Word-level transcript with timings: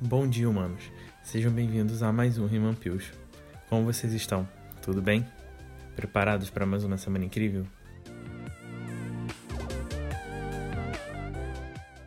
Bom 0.00 0.28
dia, 0.28 0.48
humanos. 0.48 0.84
Sejam 1.24 1.50
bem-vindos 1.50 2.04
a 2.04 2.12
mais 2.12 2.38
um 2.38 2.46
Riman 2.46 2.72
Pius. 2.72 3.10
Como 3.68 3.84
vocês 3.84 4.12
estão? 4.12 4.48
Tudo 4.80 5.02
bem? 5.02 5.26
Preparados 5.96 6.48
para 6.50 6.64
mais 6.64 6.84
uma 6.84 6.96
semana 6.96 7.24
incrível? 7.24 7.66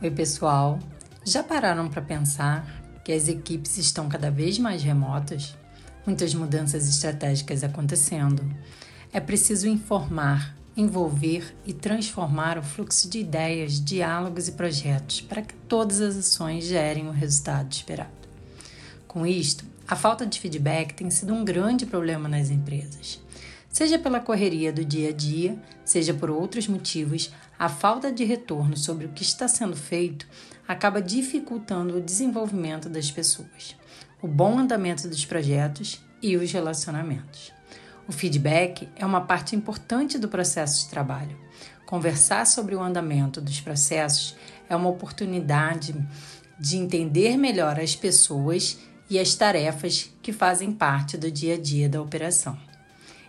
Oi, 0.00 0.10
pessoal. 0.12 0.78
Já 1.24 1.42
pararam 1.42 1.88
para 1.88 2.00
pensar 2.00 2.64
que 3.04 3.10
as 3.10 3.26
equipes 3.26 3.76
estão 3.76 4.08
cada 4.08 4.30
vez 4.30 4.56
mais 4.56 4.84
remotas? 4.84 5.58
Muitas 6.06 6.32
mudanças 6.32 6.88
estratégicas 6.88 7.64
acontecendo. 7.64 8.48
É 9.12 9.18
preciso 9.18 9.66
informar, 9.66 10.54
envolver 10.76 11.54
e 11.66 11.72
transformar 11.72 12.58
o 12.58 12.62
fluxo 12.62 13.08
de 13.08 13.20
ideias, 13.20 13.84
diálogos 13.84 14.48
e 14.48 14.52
projetos 14.52 15.20
para 15.20 15.42
que 15.42 15.54
todas 15.68 16.00
as 16.00 16.16
ações 16.16 16.64
gerem 16.64 17.08
o 17.08 17.12
resultado 17.12 17.72
esperado. 17.72 18.10
Com 19.06 19.26
isto, 19.26 19.64
a 19.86 19.96
falta 19.96 20.24
de 20.24 20.38
feedback 20.38 20.94
tem 20.94 21.10
sido 21.10 21.34
um 21.34 21.44
grande 21.44 21.84
problema 21.84 22.28
nas 22.28 22.50
empresas. 22.50 23.20
Seja 23.68 23.98
pela 23.98 24.20
correria 24.20 24.72
do 24.72 24.84
dia 24.84 25.10
a 25.10 25.12
dia, 25.12 25.58
seja 25.84 26.14
por 26.14 26.30
outros 26.30 26.66
motivos, 26.66 27.32
a 27.58 27.68
falta 27.68 28.10
de 28.10 28.24
retorno 28.24 28.76
sobre 28.76 29.06
o 29.06 29.10
que 29.10 29.22
está 29.22 29.46
sendo 29.48 29.76
feito 29.76 30.26
acaba 30.66 31.02
dificultando 31.02 31.96
o 31.96 32.00
desenvolvimento 32.00 32.88
das 32.88 33.10
pessoas, 33.10 33.76
o 34.22 34.28
bom 34.28 34.58
andamento 34.58 35.08
dos 35.08 35.24
projetos 35.24 36.00
e 36.22 36.36
os 36.36 36.52
relacionamentos. 36.52 37.52
O 38.10 38.12
feedback 38.12 38.88
é 38.96 39.06
uma 39.06 39.20
parte 39.20 39.54
importante 39.54 40.18
do 40.18 40.28
processo 40.28 40.80
de 40.80 40.90
trabalho. 40.90 41.38
Conversar 41.86 42.44
sobre 42.44 42.74
o 42.74 42.82
andamento 42.82 43.40
dos 43.40 43.60
processos 43.60 44.34
é 44.68 44.74
uma 44.74 44.88
oportunidade 44.88 45.94
de 46.58 46.76
entender 46.76 47.36
melhor 47.36 47.78
as 47.78 47.94
pessoas 47.94 48.78
e 49.08 49.16
as 49.16 49.36
tarefas 49.36 50.10
que 50.20 50.32
fazem 50.32 50.72
parte 50.72 51.16
do 51.16 51.30
dia 51.30 51.54
a 51.54 51.56
dia 51.56 51.88
da 51.88 52.02
operação. 52.02 52.58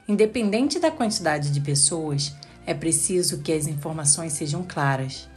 Independente 0.07 0.79
da 0.79 0.89
quantidade 0.89 1.51
de 1.51 1.61
pessoas, 1.61 2.33
é 2.65 2.73
preciso 2.73 3.43
que 3.43 3.53
as 3.53 3.67
informações 3.67 4.33
sejam 4.33 4.65
claras. 4.67 5.29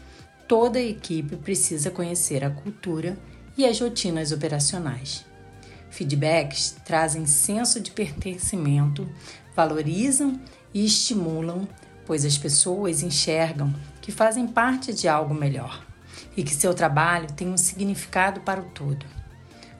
Toda 0.49 0.79
a 0.79 0.83
equipe 0.83 1.37
precisa 1.37 1.91
conhecer 1.91 2.43
a 2.43 2.49
cultura 2.51 3.19
e 3.59 3.67
as 3.67 3.79
rotinas 3.79 4.33
operacionais. 4.33 5.27
Feedbacks 5.95 6.75
trazem 6.85 7.25
senso 7.25 7.81
de 7.81 7.93
pertencimento, 7.93 9.09
valorizam 9.55 10.41
e 10.75 10.85
estimulam, 10.85 11.69
pois 12.05 12.25
as 12.25 12.37
pessoas 12.37 13.01
enxergam 13.01 13.73
que 14.03 14.11
fazem 14.11 14.45
parte 14.45 14.93
de 14.93 15.07
algo 15.07 15.33
melhor 15.33 15.87
e 16.37 16.43
que 16.43 16.53
seu 16.53 16.75
trabalho 16.75 17.29
tem 17.33 17.47
um 17.47 17.57
significado 17.57 18.41
para 18.41 18.61
o 18.61 18.65
todo. 18.71 19.07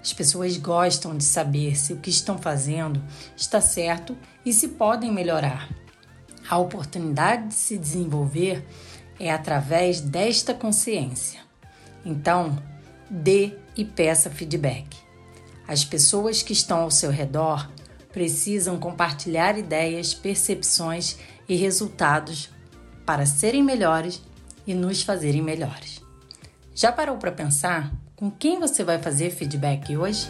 As 0.01 0.13
pessoas 0.13 0.57
gostam 0.57 1.17
de 1.17 1.25
saber 1.25 1.77
se 1.77 1.93
o 1.93 1.97
que 1.97 2.11
estão 2.11 2.39
fazendo 2.39 3.03
está 3.37 3.61
certo 3.61 4.17
e 4.47 4.53
se 4.53 4.69
podem 4.69 5.13
melhorar. 5.13 5.69
A 6.49 6.57
oportunidade 6.59 7.49
de 7.49 7.55
se 7.55 7.77
desenvolver 7.77 8.65
é 9.19 9.33
através 9.33 10.01
desta 10.01 10.55
consciência. 10.55 11.41
Então, 12.05 12.57
dê 13.11 13.55
e 13.77 13.85
peça 13.85 14.31
feedback. 14.31 15.04
As 15.67 15.85
pessoas 15.85 16.43
que 16.43 16.53
estão 16.53 16.81
ao 16.81 16.91
seu 16.91 17.11
redor 17.11 17.69
precisam 18.13 18.79
compartilhar 18.79 19.59
ideias, 19.59 20.15
percepções 20.15 21.17
e 21.49 21.57
resultados 21.57 22.49
para 23.05 23.27
serem 23.27 23.63
melhores 23.63 24.23
e 24.67 24.75
nos 24.75 25.03
fazerem 25.03 25.43
melhores. 25.43 26.01
Já 26.75 26.93
parou 26.93 27.17
para 27.17 27.33
pensar 27.33 27.93
com 28.17 28.31
quem 28.31 28.61
você 28.61 28.85
vai 28.85 28.99
fazer 28.99 29.31
feedback 29.31 29.97
hoje? 29.97 30.29